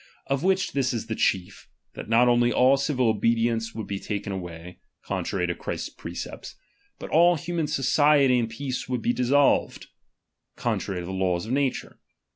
Of 0.25 0.41
which 0.41 0.71
this 0.71 0.95
is 0.95 1.05
the 1.05 1.13
chief; 1.15 1.67
that 1.93 2.09
not 2.09 2.27
only 2.27 2.51
aU 2.51 2.75
civil 2.77 3.07
obedience 3.07 3.75
would 3.75 3.85
be 3.85 3.99
taken 3.99 4.33
away 4.33 4.79
(contrary 5.05 5.45
to 5.45 5.53
Christ's 5.53 5.89
precept); 5.89 6.55
but 6.97 7.11
all 7.11 7.35
human 7.35 7.67
society 7.67 8.39
and 8.39 8.49
peace 8.49 8.89
would 8.89 9.03
be 9.03 9.13
dissolved 9.13 9.85
(contrary 10.55 11.01
to 11.01 11.05
the 11.05 11.11
laws 11.11 11.45
of 11.45 11.51
nature). 11.51 11.99